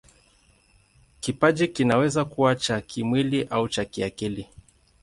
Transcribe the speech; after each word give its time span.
Kipaji 1.19 1.67
kinaweza 1.67 2.25
kuwa 2.25 2.55
cha 2.55 2.81
kimwili 2.81 3.43
au 3.43 3.67
cha 3.69 3.85
kiakili. 3.85 4.49